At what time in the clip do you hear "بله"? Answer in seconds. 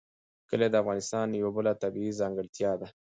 1.57-1.71